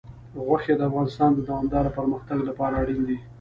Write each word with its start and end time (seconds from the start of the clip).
غوښې 0.45 0.73
د 0.77 0.81
افغانستان 0.89 1.29
د 1.33 1.39
دوامداره 1.47 1.95
پرمختګ 1.97 2.39
لپاره 2.49 2.73
اړین 2.81 3.01
دي. 3.07 3.17